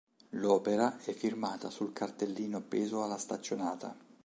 L'opera 0.29 0.97
è 1.03 1.11
firmata 1.13 1.69
sul 1.69 1.93
cartellino 1.93 2.57
appeso 2.57 3.03
alla 3.03 3.19
staccionata. 3.19 3.95